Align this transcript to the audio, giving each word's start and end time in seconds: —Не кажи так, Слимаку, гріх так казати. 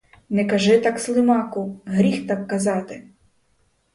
—Не 0.35 0.45
кажи 0.47 0.79
так, 0.79 0.99
Слимаку, 0.99 1.81
гріх 1.85 2.27
так 2.27 2.47
казати. 2.47 3.03